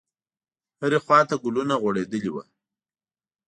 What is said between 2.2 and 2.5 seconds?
وو.